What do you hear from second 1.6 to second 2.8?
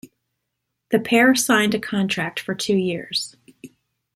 a contract for two